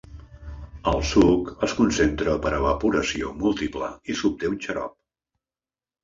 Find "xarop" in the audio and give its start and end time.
4.65-4.97